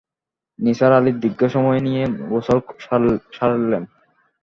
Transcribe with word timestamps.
নিসার 0.59 0.91
আলি 0.97 1.11
দীর্ঘ 1.23 1.41
সময় 1.55 1.79
নিয়ে 1.87 2.03
গোসল 2.29 2.59
সারালেন। 3.35 3.83